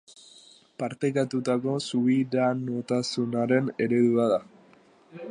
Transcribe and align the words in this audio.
Partekatutako 0.83 1.75
subiranotasunaren 1.87 3.69
eredua 3.87 4.27
da. 4.33 4.41